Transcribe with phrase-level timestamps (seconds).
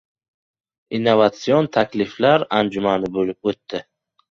[0.99, 3.87] Innovatsion takliflar anjumani bo‘lib o‘tadi